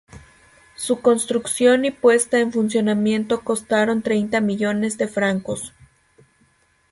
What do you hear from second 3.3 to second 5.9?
costaron treinta millones de francos.